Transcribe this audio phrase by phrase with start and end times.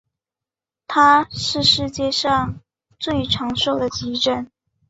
[0.87, 2.59] 它是世界上
[2.97, 4.49] 最长寿的急诊。